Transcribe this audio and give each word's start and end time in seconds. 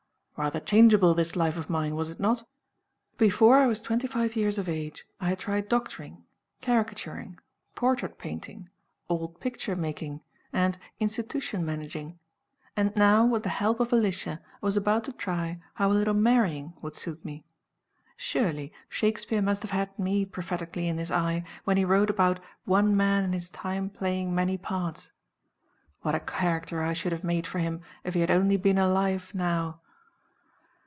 Rather 0.37 0.59
changeable 0.59 1.13
this 1.13 1.35
life 1.35 1.55
of 1.55 1.69
mine, 1.69 1.95
was 1.95 2.09
it 2.09 2.19
not? 2.19 2.47
Before 3.15 3.57
I 3.59 3.67
was 3.67 3.79
twenty 3.79 4.07
five 4.07 4.35
years 4.35 4.57
of 4.57 4.67
age, 4.67 5.05
I 5.19 5.29
had 5.29 5.37
tried 5.37 5.69
doctoring, 5.69 6.23
caricaturing 6.63 7.37
portrait 7.75 8.17
painting, 8.17 8.67
old 9.07 9.39
picture 9.39 9.75
making, 9.75 10.21
and 10.51 10.79
Institution 10.99 11.63
managing; 11.63 12.17
and 12.75 12.91
now, 12.95 13.23
with 13.23 13.43
the 13.43 13.49
help 13.49 13.79
of 13.79 13.93
Alicia, 13.93 14.41
I 14.63 14.65
was 14.65 14.75
about 14.75 15.03
to 15.03 15.11
try 15.13 15.61
how 15.75 15.91
a 15.91 15.93
little 15.93 16.15
marrying 16.15 16.73
would 16.81 16.95
suit 16.95 17.23
me. 17.23 17.45
Surely, 18.17 18.73
Shakespeare 18.89 19.43
must 19.43 19.61
have 19.61 19.69
had 19.69 19.99
me 19.99 20.25
prophetically 20.25 20.87
in 20.87 20.97
his 20.97 21.11
eye, 21.11 21.43
when 21.65 21.77
he 21.77 21.85
wrote 21.85 22.09
about 22.09 22.39
"one 22.65 22.97
man 22.97 23.23
in 23.25 23.33
his 23.33 23.51
time 23.51 23.91
playing 23.91 24.33
many 24.33 24.57
parts." 24.57 25.11
What 26.01 26.15
a 26.15 26.19
character 26.19 26.81
I 26.81 26.93
should 26.93 27.11
have 27.11 27.23
made 27.23 27.45
for 27.45 27.59
him, 27.59 27.81
if 28.03 28.15
he 28.15 28.21
had 28.21 28.31
only 28.31 28.57
been 28.57 28.79
alive 28.79 29.35
now! 29.35 29.77